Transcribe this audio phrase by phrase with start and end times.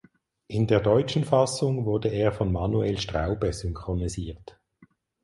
[0.47, 4.59] In der deutschen Fassung wurde er von Manuel Straube synchronisiert.